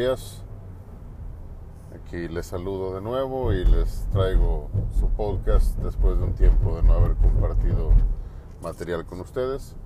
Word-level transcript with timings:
Días. 0.00 0.42
Aquí 1.94 2.26
les 2.26 2.46
saludo 2.46 2.94
de 2.94 3.02
nuevo 3.02 3.52
y 3.52 3.66
les 3.66 4.08
traigo 4.10 4.70
su 4.98 5.10
podcast 5.10 5.76
después 5.76 6.16
de 6.16 6.24
un 6.24 6.32
tiempo 6.32 6.74
de 6.74 6.82
no 6.82 6.94
haber 6.94 7.16
compartido 7.16 7.90
material 8.62 9.04
con 9.04 9.20
ustedes. 9.20 9.76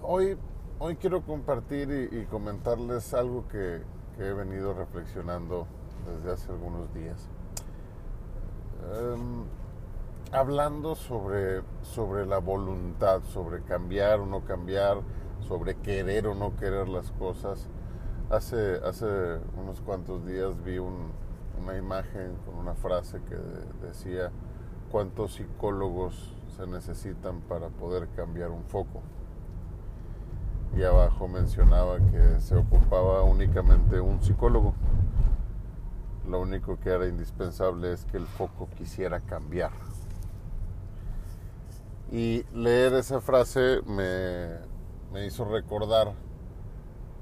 Hoy, 0.00 0.38
hoy 0.78 0.96
quiero 0.96 1.20
compartir 1.20 2.08
y, 2.10 2.24
comentarles 2.24 3.12
algo 3.12 3.46
que, 3.46 3.82
he 4.18 4.32
venido 4.32 4.72
reflexionando 4.72 5.66
desde 6.06 6.32
hace 6.32 6.50
algunos 6.50 6.94
días. 6.94 7.28
Em, 9.02 9.44
hablando 10.32 10.94
sobre, 10.94 11.60
sobre 11.82 12.24
la 12.24 12.38
voluntad, 12.38 13.20
sobre 13.24 13.60
cambiar 13.64 14.20
o 14.20 14.24
no 14.24 14.46
cambiar, 14.46 15.02
sobre 15.46 15.74
querer 15.74 16.26
o 16.26 16.34
no 16.34 16.56
querer 16.56 16.88
las 16.88 17.10
cosas. 17.10 17.68
Hace, 18.30 18.80
hace 18.84 19.38
unos 19.60 19.80
cuantos 19.82 20.26
días 20.26 20.52
vi 20.64 20.78
una 20.78 21.76
imagen 21.76 22.36
con 22.46 22.54
una 22.56 22.74
frase 22.74 23.20
que 23.28 23.36
decía 23.86 24.30
cuántos 24.90 25.34
psicólogos 25.34 26.34
se 26.56 26.66
necesitan 26.66 27.42
para 27.42 27.68
poder 27.68 28.08
cambiar 28.16 28.50
un 28.50 28.64
foco. 28.64 29.02
Y 30.74 30.82
abajo 30.82 31.28
mencionaba 31.28 31.98
que 31.98 32.40
se 32.40 32.56
ocupaba 32.56 33.22
únicamente 33.22 34.00
un 34.00 34.22
psicólogo. 34.22 34.74
Lo 36.26 36.40
único 36.40 36.80
que 36.80 36.88
era 36.88 37.06
indispensable 37.06 37.92
es 37.92 38.06
que 38.06 38.16
el 38.16 38.26
foco 38.26 38.68
quisiera 38.76 39.20
cambiar. 39.20 39.70
Y 42.10 42.44
leer 42.54 42.94
esa 42.94 43.20
frase 43.20 43.82
me, 43.86 44.48
me 45.12 45.26
hizo 45.26 45.44
recordar 45.44 46.14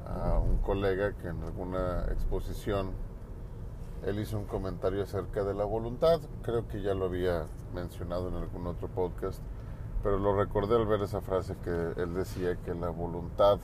a 0.06 0.38
un 0.38 0.58
colega 0.58 1.12
que 1.12 1.28
en 1.28 1.42
alguna 1.42 2.04
exposición 2.10 2.92
él 4.04 4.18
hizo 4.18 4.38
un 4.38 4.46
comentario 4.46 5.02
acerca 5.02 5.44
de 5.44 5.54
la 5.54 5.64
voluntad, 5.64 6.20
creo 6.42 6.66
que 6.66 6.82
ya 6.82 6.94
lo 6.94 7.06
había 7.06 7.46
mencionado 7.72 8.28
en 8.28 8.34
algún 8.34 8.66
otro 8.66 8.88
podcast, 8.88 9.40
pero 10.02 10.18
lo 10.18 10.34
recordé 10.34 10.76
al 10.76 10.86
ver 10.86 11.02
esa 11.02 11.20
frase 11.20 11.56
que 11.62 11.92
él 11.96 12.14
decía 12.14 12.56
que 12.56 12.74
la 12.74 12.88
voluntad 12.88 13.58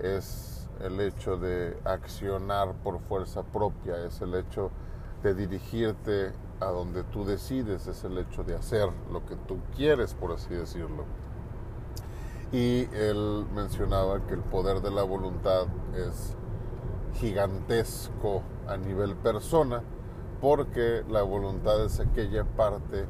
es 0.00 0.68
el 0.80 1.00
hecho 1.00 1.36
de 1.36 1.76
accionar 1.84 2.74
por 2.82 3.00
fuerza 3.00 3.42
propia, 3.42 4.04
es 4.04 4.20
el 4.20 4.34
hecho 4.34 4.70
de 5.22 5.34
dirigirte 5.34 6.32
a 6.60 6.66
donde 6.66 7.04
tú 7.04 7.24
decides, 7.24 7.86
es 7.86 8.04
el 8.04 8.18
hecho 8.18 8.42
de 8.44 8.56
hacer 8.56 8.88
lo 9.12 9.24
que 9.26 9.36
tú 9.36 9.58
quieres, 9.76 10.14
por 10.14 10.32
así 10.32 10.54
decirlo. 10.54 11.04
Y 12.50 12.88
él 12.94 13.46
mencionaba 13.54 14.26
que 14.26 14.34
el 14.34 14.40
poder 14.40 14.80
de 14.80 14.90
la 14.90 15.02
voluntad 15.02 15.66
es 15.94 16.34
gigantesco 17.14 18.42
a 18.66 18.76
nivel 18.76 19.16
persona, 19.16 19.82
porque 20.40 21.04
la 21.08 21.22
voluntad 21.22 21.84
es 21.84 22.00
aquella 22.00 22.44
parte 22.44 23.06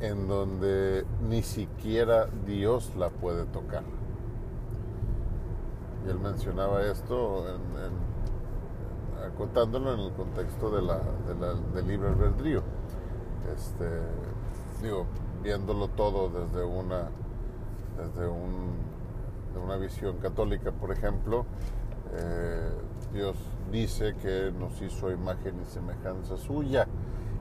en 0.00 0.28
donde 0.28 1.06
ni 1.22 1.42
siquiera 1.42 2.26
Dios 2.44 2.94
la 2.96 3.08
puede 3.08 3.46
tocar. 3.46 3.84
Y 6.04 6.10
él 6.10 6.18
mencionaba 6.18 6.82
esto 6.82 7.44
acotándolo 9.24 9.94
en 9.94 10.00
el 10.00 10.12
contexto 10.12 10.70
de 10.70 10.82
la, 10.82 10.98
del 11.74 11.86
libre 11.86 12.08
albedrío. 12.08 12.62
Este, 13.54 13.88
digo, 14.82 15.06
viéndolo 15.42 15.88
todo 15.88 16.28
desde 16.28 16.64
una 16.64 17.08
desde 17.96 18.28
una 19.58 19.76
visión 19.76 20.18
católica, 20.18 20.72
por 20.72 20.92
ejemplo, 20.92 21.44
eh, 22.14 22.70
Dios 23.12 23.36
dice 23.70 24.14
que 24.20 24.52
nos 24.58 24.80
hizo 24.82 25.10
imagen 25.10 25.60
y 25.62 25.64
semejanza 25.66 26.36
suya 26.36 26.86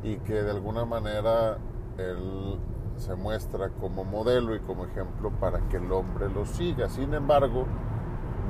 y 0.04 0.18
que 0.18 0.42
de 0.44 0.52
alguna 0.52 0.86
manera 0.86 1.58
Él 1.98 2.60
se 2.98 3.16
muestra 3.16 3.70
como 3.70 4.04
modelo 4.04 4.56
y 4.56 4.60
como 4.60 4.86
ejemplo 4.86 5.32
para 5.32 5.60
que 5.70 5.78
el 5.78 5.92
hombre 5.92 6.30
lo 6.30 6.46
siga. 6.46 6.90
Sin 6.90 7.14
embargo, 7.14 7.66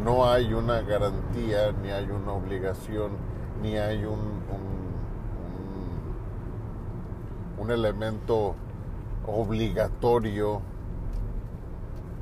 no 0.04 0.30
hay 0.30 0.54
una 0.54 0.82
garantía, 0.82 1.72
ni 1.82 1.90
hay 1.90 2.10
una 2.10 2.34
obligación, 2.34 3.12
ni 3.62 3.78
hay 3.78 4.04
un 4.06 4.42
elemento 7.70 8.56
obligatorio 9.26 10.62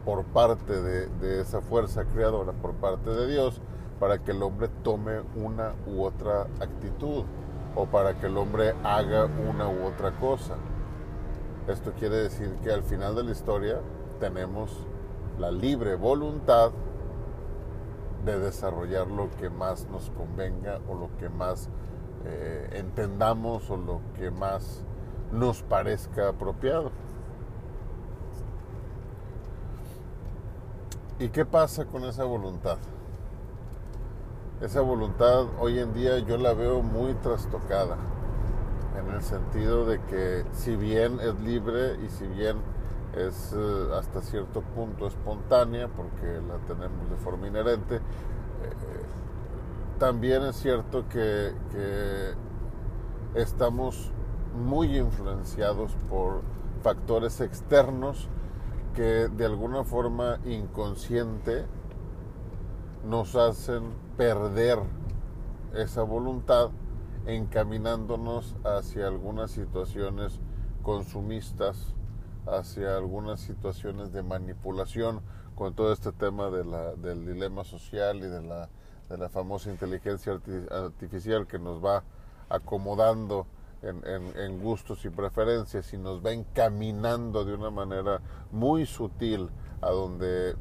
por 0.10 0.24
parte 0.24 0.82
de, 0.82 1.40
esa 1.40 1.62
fuerza 1.62 2.04
creadora, 2.04 2.52
por 2.52 2.74
parte 2.74 3.12
de 3.12 3.28
Dios, 3.28 3.62
para 4.00 4.18
que 4.18 4.32
el 4.32 4.42
hombre 4.42 4.68
tome 4.82 5.22
una 5.36 5.76
u 5.86 6.02
otra 6.02 6.48
actitud 6.60 7.26
o 7.76 7.86
para 7.86 8.16
que 8.16 8.26
el 8.26 8.36
hombre 8.36 8.74
haga 8.84 9.26
una 9.26 9.70
u 9.70 9.86
otra 9.86 10.10
cosa. 10.14 10.56
Esto 11.68 11.94
quiere 11.94 12.16
decir 12.16 12.56
que 12.64 12.72
al 12.72 12.82
final 12.82 13.14
de 13.14 13.24
la 13.24 13.30
historia 13.30 13.82
tenemos 14.20 14.76
la 15.38 15.52
libre 15.52 15.94
voluntad 15.94 16.72
de 18.26 18.40
desarrollar 18.40 19.06
lo 19.06 19.30
que 19.40 19.52
más 19.52 19.88
nos 19.92 20.10
convenga 20.10 20.80
o 20.90 20.96
lo 20.96 21.16
que 21.20 21.30
más 21.30 21.70
eh, 22.26 22.68
entendamos 22.72 23.70
o 23.70 23.78
lo 23.78 24.02
que 24.16 24.32
más 24.32 24.84
nos 25.32 25.62
parezca 25.62 26.30
apropiado. 26.30 26.90
¿Y 31.20 31.28
qué 31.30 31.44
pasa 31.44 31.84
con 31.84 32.06
esa 32.06 32.24
voluntad? 32.24 32.78
Esa 34.62 34.80
voluntad 34.80 35.48
hoy 35.60 35.80
en 35.80 35.94
día 35.94 36.18
yo 36.20 36.38
la 36.38 36.54
veo 36.54 36.82
muy 36.82 37.14
trastocada, 37.16 37.98
en 38.98 39.14
el 39.14 39.22
sentido 39.22 39.86
de 39.86 40.00
que 40.04 40.46
si 40.54 40.78
bien 40.78 41.20
es 41.20 41.38
libre 41.42 41.98
y 42.06 42.10
si 42.10 42.26
bien 42.26 42.56
es 43.18 43.54
eh, 43.54 43.88
hasta 44.00 44.22
cierto 44.22 44.62
punto 44.62 45.08
espontánea, 45.08 45.90
porque 45.90 46.40
la 46.48 46.56
tenemos 46.74 47.10
de 47.10 47.18
forma 47.18 47.48
inherente, 47.48 47.96
eh, 47.98 48.02
también 50.00 50.44
es 50.44 50.56
cierto 50.56 51.04
que, 51.10 51.54
que 51.72 52.34
estamos 53.42 54.10
muy 54.56 54.98
influenciados 54.98 55.92
por 56.10 56.44
factores 56.82 57.42
externos 57.42 58.30
que 58.94 59.30
de 59.30 59.46
alguna 59.46 59.84
forma 59.84 60.40
inconsciente 60.46 61.66
nos 63.06 63.36
hacen 63.36 63.94
perder 64.18 64.80
esa 65.74 66.04
voluntad 66.04 66.72
encaminándonos 67.26 68.56
hacia 68.64 69.08
algunas 69.08 69.52
situaciones 69.52 70.40
consumistas, 70.82 71.94
hacia 72.48 72.98
algunas 72.98 73.40
situaciones 73.40 74.12
de 74.12 74.24
manipulación 74.24 75.22
con 75.56 75.74
todo 75.74 75.94
este 75.94 76.12
tema 76.12 76.50
del 76.50 77.26
dilema 77.26 77.64
social 77.64 78.18
y 78.18 78.28
de 78.28 78.42
la, 78.42 78.70
de 79.10 79.18
la 79.18 79.30
famosa 79.30 79.70
inteligencia 79.70 80.40
artificial 80.72 81.48
que 81.48 81.60
nos 81.60 81.84
va 81.84 82.04
acomodando 82.48 83.46
en, 83.82 84.62
gustos 84.62 85.06
y 85.06 85.10
preferencias 85.10 85.94
y 85.94 85.98
nos 85.98 86.26
va 86.26 86.32
encaminando 86.32 87.46
de 87.46 87.54
una 87.54 87.70
manera 87.70 88.22
muy 88.52 88.86
sutil 88.86 89.50
a 89.82 89.90
donde, 89.90 90.56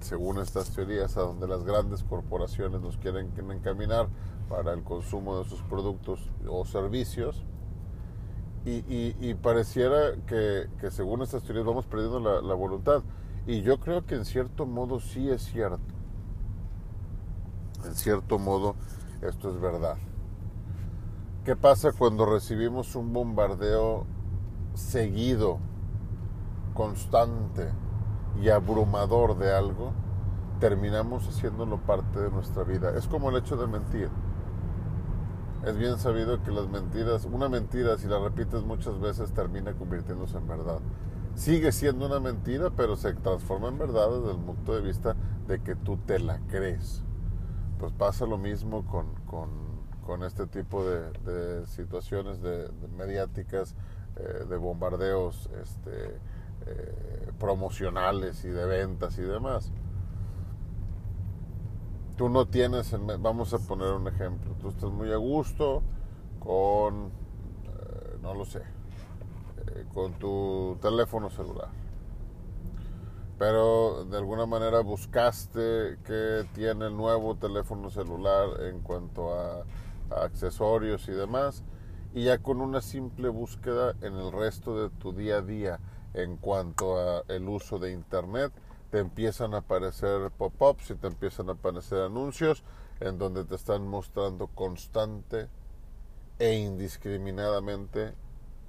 según 0.00 0.38
estas 0.38 0.70
teorías, 0.70 1.16
a 1.16 1.22
donde 1.22 1.46
las 1.46 1.64
grandes 1.64 2.02
corporaciones 2.02 2.80
nos 2.80 2.96
quieren 2.96 3.30
encaminar 3.50 4.08
para 4.48 4.72
el 4.72 4.82
consumo 4.82 5.38
de 5.38 5.48
sus 5.48 5.60
productos 5.62 6.20
o 6.48 6.64
servicios. 6.64 7.44
Y, 8.64 9.34
pareciera 9.34 10.14
que, 10.26 10.68
según 10.90 11.22
estas 11.22 11.42
teorías 11.42 11.66
vamos 11.66 11.86
perdiendo 11.86 12.40
la 12.40 12.54
voluntad. 12.54 13.02
Y 13.46 13.62
yo 13.62 13.80
creo 13.80 14.06
que 14.06 14.14
en 14.14 14.24
cierto 14.24 14.66
modo 14.66 15.00
sí 15.00 15.28
es 15.28 15.42
cierto. 15.42 15.80
En 17.84 17.94
cierto 17.94 18.38
modo 18.38 18.76
esto 19.20 19.50
es 19.50 19.60
verdad. 19.60 19.96
¿Qué 21.44 21.56
pasa 21.56 21.90
cuando 21.90 22.24
recibimos 22.24 22.94
un 22.94 23.12
bombardeo 23.12 24.06
seguido, 24.74 25.58
constante 26.72 27.68
y 28.40 28.48
abrumador 28.48 29.36
de 29.36 29.52
algo? 29.52 29.90
Terminamos 30.60 31.26
haciéndolo 31.26 31.78
parte 31.78 32.20
de 32.20 32.30
nuestra 32.30 32.62
vida. 32.62 32.96
Es 32.96 33.08
como 33.08 33.30
el 33.30 33.38
hecho 33.38 33.56
de 33.56 33.66
mentir. 33.66 34.08
Es 35.66 35.76
bien 35.76 35.98
sabido 35.98 36.40
que 36.44 36.52
las 36.52 36.68
mentiras, 36.68 37.24
una 37.24 37.48
mentira 37.48 37.98
si 37.98 38.06
la 38.06 38.20
repites 38.20 38.62
muchas 38.62 39.00
veces 39.00 39.32
termina 39.32 39.72
convirtiéndose 39.72 40.38
en 40.38 40.46
verdad. 40.46 40.78
Sigue 41.34 41.72
siendo 41.72 42.06
una 42.06 42.20
mentira, 42.20 42.70
pero 42.70 42.94
se 42.94 43.14
transforma 43.14 43.66
en 43.66 43.78
verdad 43.78 44.10
desde 44.10 44.30
el 44.30 44.44
punto 44.44 44.76
de 44.76 44.80
vista 44.80 45.16
de 45.48 45.60
que 45.60 45.74
tú 45.74 45.96
te 45.96 46.20
la 46.20 46.38
crees. 46.46 47.02
Pues 47.80 47.90
pasa 47.94 48.26
lo 48.26 48.38
mismo 48.38 48.86
con, 48.86 49.12
con 49.26 49.71
con 50.04 50.24
este 50.24 50.46
tipo 50.46 50.84
de, 50.84 51.66
situaciones 51.66 52.42
de, 52.42 52.68
mediáticas, 52.96 53.74
eh, 54.16 54.44
de 54.48 54.56
bombardeos 54.56 55.48
este, 55.62 56.18
eh, 56.66 57.32
promocionales 57.38 58.44
y 58.44 58.48
de 58.48 58.64
ventas 58.66 59.18
y 59.18 59.22
demás. 59.22 59.72
tú 62.16 62.28
no 62.28 62.46
tienes, 62.46 62.94
vamos 63.20 63.52
a 63.52 63.58
poner 63.58 63.92
un 63.92 64.06
ejemplo, 64.06 64.54
tú 64.60 64.68
estás 64.68 64.90
muy 64.90 65.12
a 65.12 65.16
gusto 65.16 65.82
con, 66.38 67.06
eh, 67.06 68.18
no 68.20 68.34
lo 68.34 68.44
sé, 68.44 68.60
eh, 68.60 69.86
con 69.92 70.12
tu 70.14 70.78
teléfono 70.80 71.30
celular. 71.30 71.68
Pero 73.38 74.04
de 74.04 74.18
alguna 74.18 74.46
manera 74.46 74.80
buscaste 74.80 75.98
qué 76.04 76.46
tiene 76.54 76.86
el 76.86 76.96
nuevo 76.96 77.34
teléfono 77.36 77.90
celular 77.90 78.60
en 78.68 78.80
cuanto 78.82 79.34
a 79.34 79.64
accesorios 80.12 81.08
y 81.08 81.12
demás. 81.12 81.64
Y 82.14 82.24
ya 82.24 82.38
con 82.38 82.60
una 82.60 82.80
simple 82.82 83.28
búsqueda 83.28 83.94
en 84.02 84.14
el 84.14 84.32
resto 84.32 84.78
de 84.78 84.90
tu 84.90 85.12
día 85.12 85.38
a 85.38 85.42
día 85.42 85.80
en 86.14 86.36
cuanto 86.36 86.98
a 86.98 87.22
el 87.28 87.48
uso 87.48 87.78
de 87.78 87.92
internet, 87.92 88.52
te 88.90 88.98
empiezan 88.98 89.54
a 89.54 89.58
aparecer 89.58 90.30
pop-ups 90.30 90.90
y 90.90 90.94
te 90.96 91.06
empiezan 91.06 91.48
a 91.48 91.52
aparecer 91.52 92.00
anuncios 92.00 92.62
en 93.00 93.18
donde 93.18 93.44
te 93.44 93.54
están 93.54 93.88
mostrando 93.88 94.48
constante 94.48 95.48
e 96.38 96.54
indiscriminadamente 96.54 98.14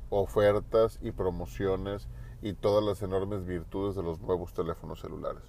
ofertas 0.09 0.99
y 1.01 1.11
promociones 1.11 2.07
y 2.41 2.53
todas 2.53 2.83
las 2.83 3.01
enormes 3.01 3.45
virtudes 3.45 3.95
de 3.95 4.03
los 4.03 4.19
nuevos 4.21 4.53
teléfonos 4.53 5.01
celulares. 5.01 5.43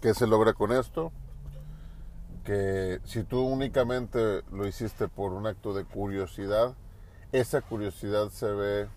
¿Qué 0.00 0.14
se 0.14 0.26
logra 0.26 0.54
con 0.54 0.72
esto? 0.72 1.12
Que 2.44 3.00
si 3.04 3.22
tú 3.22 3.42
únicamente 3.42 4.42
lo 4.50 4.66
hiciste 4.66 5.08
por 5.08 5.32
un 5.32 5.46
acto 5.46 5.74
de 5.74 5.84
curiosidad, 5.84 6.74
esa 7.32 7.60
curiosidad 7.60 8.30
se 8.30 8.50
ve 8.50 8.88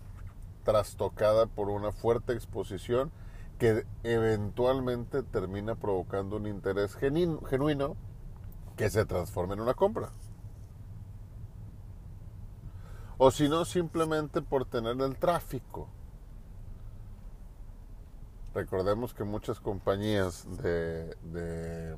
trastocada 0.64 1.46
por 1.46 1.68
una 1.68 1.92
fuerte 1.92 2.32
exposición 2.32 3.12
que 3.58 3.86
eventualmente 4.02 5.22
termina 5.22 5.76
provocando 5.76 6.36
un 6.36 6.46
interés 6.46 6.96
genuino 6.96 7.96
que 8.76 8.90
se 8.90 9.04
transforma 9.04 9.54
en 9.54 9.60
una 9.60 9.74
compra. 9.74 10.10
O 13.16 13.30
si 13.30 13.48
no, 13.48 13.64
simplemente 13.64 14.42
por 14.42 14.64
tener 14.64 15.00
el 15.00 15.16
tráfico. 15.16 15.88
Recordemos 18.54 19.14
que 19.14 19.24
muchas 19.24 19.60
compañías 19.60 20.46
de, 20.62 21.96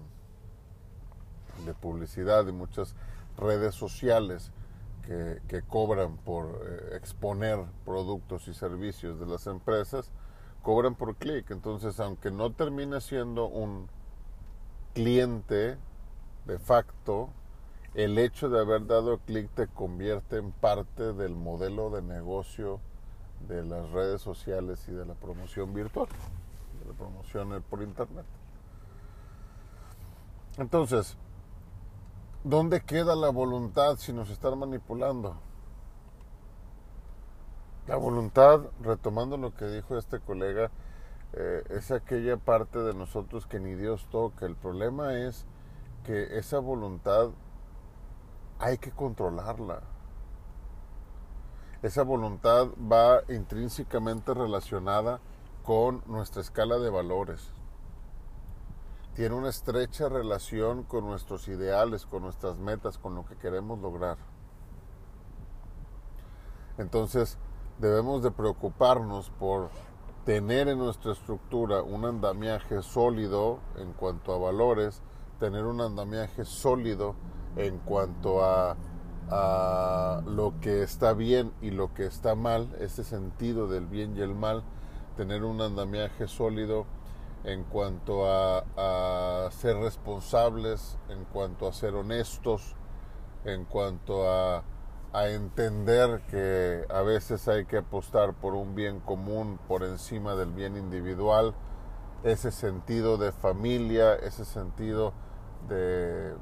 de 1.64 1.75
publicidad 1.75 2.47
y 2.47 2.53
muchas 2.53 2.94
redes 3.37 3.75
sociales 3.75 4.50
que, 5.06 5.62
cobran 5.62 6.17
por 6.17 6.47
eh, 6.67 6.97
exponer 6.97 7.61
productos 7.85 8.49
y 8.49 8.55
servicios 8.55 9.20
de 9.20 9.26
las 9.26 9.47
empresas, 9.47 10.11
cobran 10.62 10.97
por 10.97 11.14
clic. 11.14 11.50
Entonces, 11.50 12.00
aunque 12.00 12.31
no 12.31 12.50
termine 12.50 13.00
siendo 13.00 13.47
un 13.47 13.88
cliente 14.94 15.79
de 16.47 16.58
facto, 16.58 17.31
el 17.94 18.19
hecho 18.19 18.49
de 18.49 18.61
haber 18.61 18.87
dado 18.87 19.19
clic 19.19 19.49
te 19.55 19.69
convierte 19.69 20.38
en 20.38 20.50
parte 20.53 21.12
del 21.12 21.35
modelo 21.35 21.91
de 21.91 22.03
negocio 22.03 22.81
de 23.49 23.64
las 23.64 23.91
redes 23.91 24.20
sociales 24.23 24.85
y 24.88 24.93
de 24.93 25.06
la 25.06 25.14
promoción 25.14 25.73
virtual, 25.73 26.08
de 26.81 26.91
la 26.91 26.94
promoción 26.94 27.62
por 27.70 27.82
internet. 27.82 28.26
Entonces, 30.58 31.17
¿Dónde 32.48 32.81
queda 32.81 33.16
la 33.16 33.31
voluntad 33.31 33.96
si 33.96 34.12
nos 34.12 34.31
están 34.31 34.56
manipulando? 34.56 35.37
La 37.88 37.96
voluntad, 37.96 38.60
retomando 38.82 39.37
lo 39.37 39.52
que 39.52 39.64
dijo 39.66 39.98
este 39.98 40.20
colega, 40.20 40.70
eh, 41.32 41.64
es 41.70 41.90
aquella 41.90 42.37
parte 42.37 42.78
de 42.78 42.94
nosotros 42.94 43.48
que 43.48 43.58
ni 43.58 43.75
Dios 43.75 44.06
toca. 44.12 44.46
El 44.46 44.54
problema 44.54 45.14
es 45.14 45.44
que 46.04 46.38
esa 46.38 46.60
voluntad 46.60 47.31
hay 48.60 48.78
que 48.78 48.93
controlarla. 48.93 49.81
Esa 51.82 52.04
voluntad 52.04 52.69
va 52.81 53.22
intrínsecamente 53.28 54.34
relacionada 54.34 55.19
con 55.64 56.00
nuestra 56.06 56.43
escala 56.43 56.78
de 56.78 56.90
valores 56.90 57.56
tiene 59.17 59.35
una 59.35 59.49
estrecha 59.49 60.11
relación 60.11 60.83
con 60.83 61.07
nuestros 61.07 61.49
ideales, 61.49 62.05
con 62.05 62.23
nuestras 62.23 62.59
metas, 62.59 62.99
con 62.99 63.15
lo 63.15 63.25
que 63.25 63.35
queremos 63.37 63.81
lograr. 63.81 64.19
Entonces 66.77 67.39
debemos 67.79 68.23
de 68.23 68.31
preocuparnos 68.31 69.31
por 69.31 69.71
tener 70.27 70.69
en 70.69 70.79
nuestra 70.79 71.13
estructura 71.13 71.83
un 71.83 72.05
andamiaje 72.05 72.83
sólido 72.83 73.61
en 73.79 73.95
cuanto 73.95 74.35
a 74.35 74.39
valores, 74.39 75.01
tener 75.41 75.65
un 75.65 75.81
andamiaje 75.81 76.45
sólido 76.45 77.15
en 77.57 77.79
cuanto 77.79 78.45
a, 78.45 78.77
a, 79.31 80.21
lo 80.27 80.61
que 80.61 80.83
está 80.83 81.15
bien 81.15 81.55
y 81.63 81.71
lo 81.71 81.95
que 81.95 82.05
está 82.05 82.35
mal, 82.35 82.77
ese 82.81 83.03
sentido 83.03 83.67
del 83.67 83.87
bien 83.87 84.15
y 84.15 84.21
el 84.21 84.35
mal, 84.35 84.63
tener 85.17 85.43
un 85.43 85.63
andamiaje 85.63 86.29
sólido 86.29 86.85
en 87.46 87.62
cuanto 87.62 88.26
a, 88.28 89.48
ser 89.52 89.76
responsables, 89.76 90.98
en 91.08 91.25
cuanto 91.26 91.69
a 91.69 91.72
ser 91.72 91.94
honestos, 91.94 92.75
en 93.44 93.64
cuanto 93.64 94.28
a, 94.28 94.64
entender 95.14 96.20
que 96.28 96.84
a 96.90 97.00
veces 97.00 97.48
hay 97.48 97.64
que 97.64 97.78
apostar 97.78 98.34
por 98.34 98.54
un 98.54 98.75
bien 98.75 99.00
común 99.00 99.58
por 99.66 99.82
encima 99.82 100.34
del 100.34 100.52
bien 100.52 100.76
individual, 100.76 101.54
ese 102.22 102.50
sentido 102.50 103.16
de 103.16 103.32
familia, 103.32 104.14
ese 104.16 104.44
sentido 104.44 105.14
de, 105.69 106.34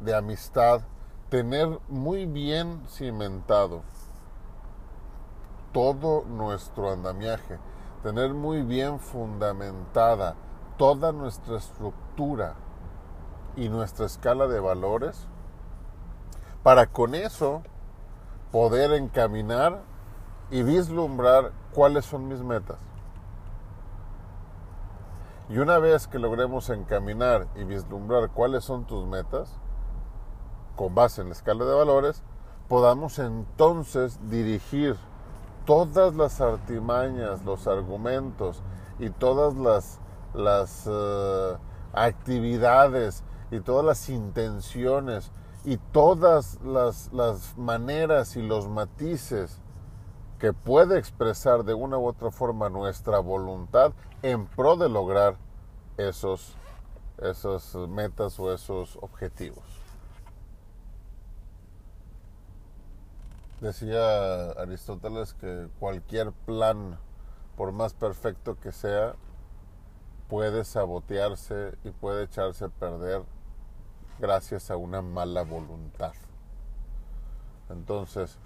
de 0.00 0.14
amistad, 0.16 0.80
tener 1.28 1.78
muy 1.88 2.24
bien 2.24 2.82
cimentado 2.88 3.82
todo 5.72 6.24
nuestro 6.24 6.90
andamiaje 6.90 7.58
tener 8.02 8.32
muy 8.34 8.62
bien 8.62 8.98
fundamentada 8.98 10.36
toda 10.76 11.12
nuestra 11.12 11.58
estructura 11.58 12.54
y 13.56 13.68
nuestra 13.68 14.06
escala 14.06 14.46
de 14.46 14.60
valores 14.60 15.26
para 16.62 16.86
con 16.86 17.14
eso 17.14 17.62
poder 18.52 18.92
encaminar 18.92 19.82
y 20.50 20.62
vislumbrar 20.62 21.52
cuáles 21.74 22.04
son 22.04 22.28
mis 22.28 22.42
metas. 22.42 22.78
Y 25.48 25.58
una 25.58 25.78
vez 25.78 26.06
que 26.06 26.18
logremos 26.18 26.70
encaminar 26.70 27.48
y 27.56 27.64
vislumbrar 27.64 28.30
cuáles 28.30 28.64
son 28.64 28.84
tus 28.84 29.06
metas, 29.06 29.52
con 30.76 30.94
base 30.94 31.22
en 31.22 31.28
la 31.28 31.34
escala 31.34 31.64
de 31.64 31.74
valores, 31.74 32.22
podamos 32.68 33.18
entonces 33.18 34.18
dirigir 34.30 34.96
todas 35.70 36.16
las 36.16 36.40
artimañas, 36.40 37.44
los 37.44 37.68
argumentos 37.68 38.60
y 38.98 39.08
todas 39.08 39.54
las, 39.54 40.00
las 40.34 40.84
eh, 40.90 41.56
actividades 41.92 43.22
y 43.52 43.60
todas 43.60 43.84
las 43.84 44.08
intenciones 44.08 45.30
y 45.64 45.76
todas 45.76 46.58
las, 46.64 47.12
las 47.12 47.56
maneras 47.56 48.34
y 48.34 48.42
los 48.42 48.68
matices 48.68 49.60
que 50.40 50.52
puede 50.52 50.98
expresar 50.98 51.62
de 51.62 51.74
una 51.74 51.98
u 51.98 52.08
otra 52.08 52.32
forma 52.32 52.68
nuestra 52.68 53.20
voluntad 53.20 53.92
en 54.22 54.46
pro 54.46 54.74
de 54.74 54.88
lograr 54.88 55.36
esos, 55.98 56.56
esas 57.18 57.76
metas 57.76 58.40
o 58.40 58.52
esos 58.52 58.98
objetivos. 59.00 59.62
Decía 63.60 64.52
Aristóteles 64.52 65.34
que 65.34 65.68
cualquier 65.78 66.32
plan, 66.32 66.98
por 67.56 67.72
más 67.72 67.92
perfecto 67.92 68.58
que 68.58 68.72
sea, 68.72 69.16
puede 70.30 70.64
sabotearse 70.64 71.76
y 71.84 71.90
puede 71.90 72.24
echarse 72.24 72.64
a 72.64 72.68
perder 72.68 73.22
gracias 74.18 74.70
a 74.70 74.76
una 74.78 75.02
mala 75.02 75.42
voluntad. 75.42 76.12
Entonces, 77.68 78.38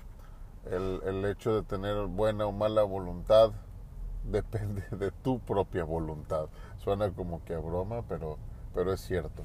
el, 0.68 1.00
el, 1.04 1.24
hecho 1.26 1.54
de 1.54 1.62
tener 1.62 2.06
buena 2.06 2.46
o 2.46 2.52
mala 2.52 2.82
voluntad 2.82 3.52
depende 4.24 4.82
de 4.90 5.12
tu 5.12 5.38
propia 5.38 5.84
voluntad. 5.84 6.48
Suena 6.78 7.08
como 7.10 7.44
que 7.44 7.54
a 7.54 7.60
broma, 7.60 8.02
pero, 8.08 8.38
pero 8.74 8.92
es 8.92 9.00
cierto. 9.00 9.44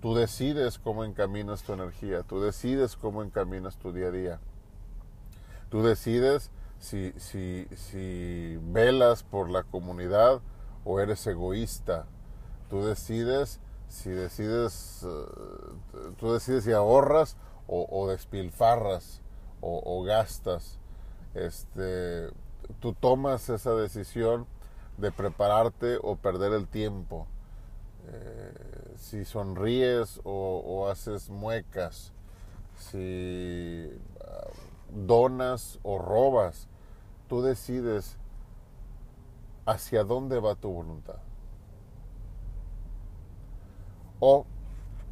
Tú 0.00 0.14
decides 0.14 0.78
cómo 0.78 1.04
encaminas 1.04 1.64
tu 1.64 1.74
energía, 1.74 2.22
tú 2.22 2.40
decides 2.40 2.96
cómo 2.96 3.22
encaminas 3.22 3.76
tu 3.76 3.92
día 3.92 4.06
a 4.06 4.10
día. 4.10 4.40
Tú 5.70 5.82
decides 5.82 6.50
si, 6.78 7.12
si, 7.16 7.66
si 7.74 8.58
velas 8.62 9.22
por 9.22 9.50
la 9.50 9.62
comunidad 9.62 10.40
o 10.84 11.00
eres 11.00 11.26
egoísta. 11.26 12.06
Tú 12.68 12.84
decides 12.84 13.60
si 13.90 14.10
decides, 14.10 15.04
eh, 15.04 16.12
tú 16.16 16.32
decides 16.32 16.64
si 16.64 16.72
ahorras 16.72 17.36
o, 17.66 18.08
despilfarras 18.08 19.20
o, 19.60 20.02
gastas. 20.02 20.78
Este, 21.34 22.30
tú 22.80 22.94
tomas 22.94 23.48
esa 23.48 23.74
decisión 23.74 24.46
de 24.96 25.12
prepararte 25.12 25.98
o 26.02 26.16
perder 26.16 26.52
el 26.52 26.66
tiempo. 26.66 27.26
Eh, 28.08 28.94
si 28.96 29.24
sonríes 29.24 30.20
o, 30.24 30.88
haces 30.88 31.30
muecas, 31.30 32.12
si 32.76 33.90
donas 34.94 35.78
o 35.82 35.98
robas, 35.98 36.68
tú 37.28 37.42
decides 37.42 38.16
hacia 39.66 40.04
dónde 40.04 40.40
va 40.40 40.54
tu 40.54 40.70
voluntad. 40.70 41.18
O, 44.18 44.44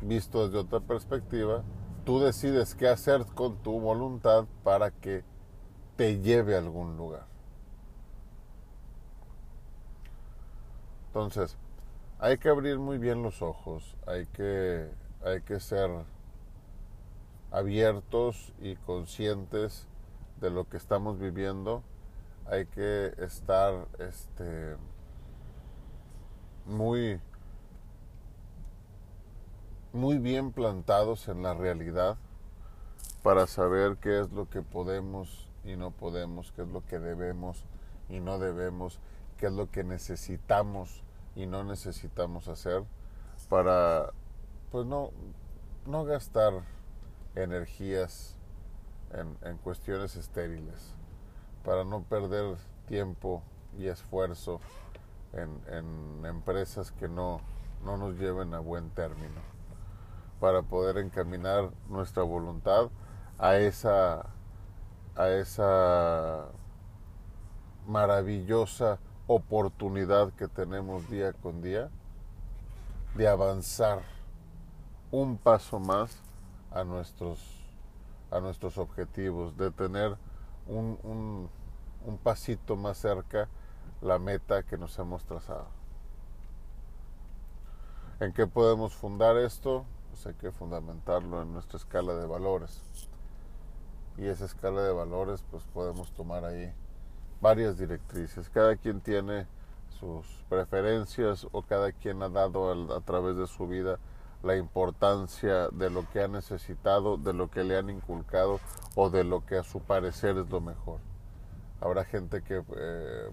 visto 0.03 0.47
desde 0.47 0.59
otra 0.59 0.81
perspectiva, 0.81 1.63
tú 2.05 2.21
decides 2.21 2.75
qué 2.75 2.89
hacer 2.89 3.25
con 3.27 3.57
tu 3.57 3.81
voluntad 3.81 4.47
para 4.65 4.91
que 4.91 5.25
te 5.97 6.21
lleve 6.21 6.55
a 6.55 6.59
algún 6.59 6.97
lugar. 6.97 7.27
Entonces, 11.09 11.57
hay 12.19 12.39
que 12.39 12.49
abrir 12.49 12.79
muy 12.79 12.99
bien 12.99 13.23
los 13.23 13.43
ojos, 13.43 13.97
hay 14.07 14.27
que, 14.27 14.91
hay 15.25 15.41
que 15.43 15.59
ser 15.61 15.91
abiertos 17.51 18.53
y 18.61 18.77
conscientes 18.77 19.87
de 20.41 20.51
lo 20.51 20.69
que 20.69 20.77
estamos 20.77 21.19
viviendo, 21.19 21.83
hay 22.47 22.67
que 22.67 23.13
estar 23.19 23.87
este, 23.99 24.77
muy, 26.67 27.21
muy 29.93 30.19
bien 30.19 30.53
plantados 30.53 31.29
en 31.29 31.43
la 31.43 31.55
realidad 31.55 32.17
para 33.23 33.47
saber 33.47 33.97
qué 33.97 34.21
es 34.21 34.31
lo 34.31 34.49
que 34.49 34.63
podemos 34.63 35.49
y 35.65 35.77
no 35.77 35.91
podemos, 35.91 36.53
qué 36.53 36.63
es 36.63 36.69
lo 36.69 36.85
que 36.87 36.99
debemos 36.99 37.65
y 38.09 38.21
no 38.21 38.39
debemos, 38.39 39.01
qué 39.37 39.47
es 39.47 39.53
lo 39.53 39.71
que 39.71 39.85
necesitamos 39.85 41.03
y 41.35 41.47
no 41.47 41.65
necesitamos 41.65 42.49
hacer 42.49 42.85
para 43.49 44.13
pues 44.71 44.87
no, 44.87 45.11
no 45.87 46.05
gastar 46.05 46.53
energías 47.43 48.37
en, 49.13 49.57
cuestiones 49.59 50.17
estériles, 50.17 50.95
para 51.65 51.85
no 51.85 52.03
perder 52.03 52.57
tiempo 52.87 53.43
y 53.79 53.87
esfuerzo 53.87 54.61
en, 55.33 55.61
en 55.73 56.27
empresas 56.27 56.91
que 56.93 57.09
no, 57.09 57.41
no 57.85 57.97
nos 57.97 58.19
lleven 58.19 58.55
a 58.55 58.61
buen 58.61 58.91
término, 58.91 59.41
para 60.41 60.63
poder 60.63 60.99
encaminar 60.99 61.71
nuestra 61.89 62.23
voluntad 62.23 62.91
a 63.39 63.57
esa, 63.57 64.27
a 65.17 65.29
esa 65.29 66.49
maravillosa 67.87 68.99
oportunidad 69.27 70.33
que 70.33 70.49
tenemos 70.49 71.09
día 71.09 71.33
con 71.33 71.63
día 71.63 71.91
de 73.15 73.29
avanzar 73.29 74.01
un 75.11 75.39
paso 75.39 75.79
más 75.79 76.28
a 76.71 76.85
nuestros, 76.85 77.39
a 78.31 78.41
nuestros 78.41 78.79
objetivos, 78.79 79.57
de 79.57 79.71
tener 79.71 80.17
un, 80.67 80.99
un, 81.03 81.51
un 82.05 82.19
pasito 82.19 82.77
más 82.77 82.99
cerca 82.99 83.49
la 84.01 84.19
meta 84.19 84.63
que 84.63 84.79
nos 84.79 84.99
hemos 84.99 85.25
trazado. 85.25 85.67
¿En 88.21 88.33
qué 88.33 88.47
podemos 88.47 88.95
fundar 88.95 89.37
esto? 89.37 89.85
Pues 90.11 90.27
hay 90.27 90.35
que 90.35 90.51
fundamentarlo 90.51 91.43
en 91.43 91.53
nuestra 91.53 91.79
escala 91.79 92.15
de 92.15 92.27
valores. 92.27 92.83
Y 94.17 94.27
esa 94.27 94.45
escala 94.45 94.83
de 94.83 94.93
valores 94.93 95.45
pues 95.51 95.63
podemos 95.73 96.11
tomar 96.13 96.45
ahí 96.45 96.73
varias 97.41 97.79
directrices. 97.79 98.51
Cada 98.51 98.77
quien 98.77 99.01
tiene 99.01 99.47
sus 100.01 100.27
preferencias 100.49 101.47
o 101.53 101.63
cada 101.63 101.93
quien 101.93 102.23
ha 102.23 102.29
dado 102.29 102.95
a, 102.95 103.01
través 103.01 103.37
de 103.37 103.47
su 103.47 103.69
vida 103.69 103.99
la 104.43 104.57
importancia 104.57 105.69
de 105.69 105.91
lo 105.91 106.09
que 106.11 106.23
ha 106.23 106.29
necesitado, 106.29 107.17
de 107.17 107.33
lo 107.33 107.51
que 107.51 107.65
le 107.65 107.77
han 107.77 107.91
inculcado 107.91 108.61
o 108.95 109.11
de 109.11 109.25
lo 109.25 109.45
que 109.45 109.59
a 109.59 109.65
su 109.65 109.81
parecer 109.81 110.37
es 110.39 110.49
lo 110.51 110.61
mejor. 110.61 111.01
Habrá 111.81 112.05
gente 112.05 112.43
que 112.43 112.63
eh, 112.77 113.31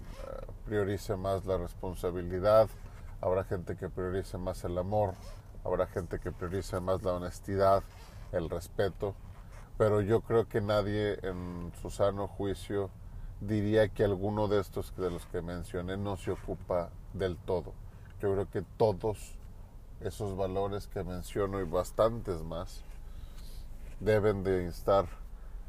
priorice 0.66 1.16
más 1.16 1.46
la 1.46 1.58
responsabilidad, 1.58 2.70
habrá 3.22 3.44
gente 3.44 3.76
que 3.76 3.90
priorice 3.90 4.38
más 4.38 4.64
el 4.64 4.78
amor, 4.78 5.14
habrá 5.64 5.88
gente 5.88 6.20
que 6.20 6.32
priorice 6.32 6.80
más 6.80 7.04
la 7.04 7.14
honestidad, 7.14 7.84
el 8.32 8.50
respeto, 8.50 9.16
pero 9.78 10.02
yo 10.02 10.22
creo 10.22 10.48
que 10.48 10.62
nadie 10.62 11.20
en 11.24 11.72
su 11.82 11.90
sano 11.90 12.28
juicio 12.28 12.90
diría 13.42 13.90
que 13.90 14.04
alguno 14.04 14.48
de 14.48 14.60
estos 14.60 14.96
de 14.96 15.10
los 15.12 15.26
que 15.28 15.42
mencioné 15.42 15.98
no 15.98 16.16
se 16.18 16.32
ocupa 16.32 16.90
del 17.14 17.38
todo. 17.38 17.74
Yo 18.22 18.32
creo 18.34 18.50
que 18.50 18.64
todos 18.78 19.36
esos 20.02 20.36
valores 20.36 20.88
que 20.88 21.04
menciono 21.04 21.60
y 21.60 21.64
bastantes 21.64 22.42
más 22.44 22.82
deben 24.00 24.44
de 24.44 24.68
estar 24.68 25.06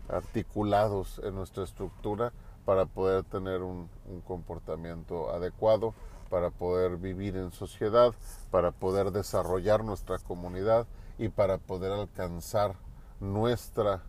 articulados 0.09 1.21
en 1.25 1.35
nuestra 1.35 1.65
estructura 1.65 2.33
para 2.65 2.87
poder 2.87 3.25
tener 3.25 3.63
un, 3.63 3.89
un, 4.07 4.21
comportamiento 4.23 5.31
adecuado, 5.31 5.95
para 6.31 6.51
poder 6.51 6.97
vivir 6.97 7.37
en 7.37 7.53
sociedad, 7.53 8.13
para 8.51 8.73
poder 8.73 9.13
desarrollar 9.13 9.85
nuestra 9.85 10.19
comunidad 10.19 10.87
y 11.19 11.29
para 11.29 11.59
poder 11.59 11.93
alcanzar 11.93 12.75
nuestra 13.21 14.03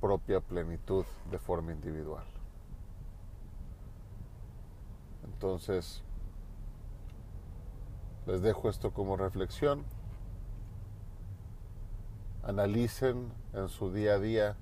propia 0.00 0.40
plenitud 0.40 1.04
de 1.30 1.38
forma 1.38 1.72
individual. 1.72 2.24
Entonces, 5.24 6.02
les 8.30 8.42
dejo 8.42 8.68
esto 8.68 8.92
como 8.92 9.16
reflexión. 9.16 9.84
Analicen 12.44 13.32
en 13.52 13.68
su 13.68 13.92
día 13.92 14.14
a 14.14 14.18
día 14.20 14.56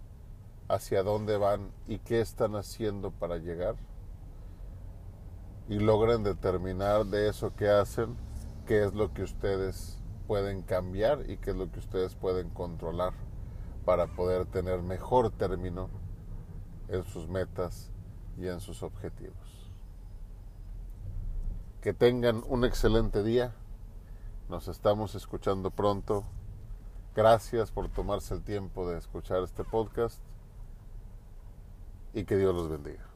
hacia 0.69 1.03
dónde 1.03 1.37
van 1.37 1.71
y 1.87 1.99
qué 1.99 2.23
están 2.23 2.57
haciendo 2.57 3.11
para 3.11 3.37
llegar. 3.37 3.77
Y 5.69 5.81
logren 5.81 6.23
determinar 6.23 7.05
de 7.05 7.29
eso 7.29 7.55
que 7.57 7.69
hacen 7.69 8.17
qué 8.67 8.85
es 8.85 8.95
lo 8.95 9.13
que 9.13 9.23
ustedes 9.23 9.99
pueden 10.27 10.63
cambiar 10.63 11.29
y 11.29 11.37
qué 11.37 11.51
es 11.51 11.57
lo 11.57 11.71
que 11.71 11.79
ustedes 11.79 12.15
pueden 12.15 12.49
controlar 12.49 13.13
para 13.85 14.07
poder 14.07 14.47
tener 14.47 14.81
mejor 14.81 15.31
término 15.31 15.91
en 16.89 17.05
sus 17.05 17.29
metas 17.29 17.91
y 18.39 18.47
en 18.47 18.61
sus 18.61 18.83
objetivos. 18.83 19.48
Que 21.89 21.95
tengan 21.95 22.45
un 22.47 22.67
excelente 22.67 23.23
día. 23.23 23.55
Nos 24.51 24.69
estamos 24.69 25.15
escuchando 25.15 25.71
pronto. 25.71 26.23
Gracias 27.17 27.71
por 27.71 27.89
tomarse 27.89 28.35
el 28.35 28.43
tiempo 28.43 28.87
de 28.87 28.99
escuchar 28.99 29.43
este 29.43 29.65
podcast 29.65 30.21
y 32.13 32.25
que 32.25 32.37
Dios 32.37 32.55
los 32.55 32.69
bendiga. 32.69 33.08